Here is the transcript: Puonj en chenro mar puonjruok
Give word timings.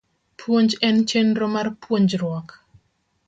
Puonj 0.43 0.75
en 0.87 1.03
chenro 1.11 1.49
mar 1.57 1.69
puonjruok 1.83 2.57